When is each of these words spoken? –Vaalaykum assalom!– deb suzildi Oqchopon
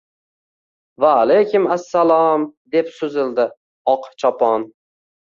–Vaalaykum 1.05 1.69
assalom!– 1.77 2.49
deb 2.79 2.93
suzildi 2.99 3.49
Oqchopon 3.97 4.71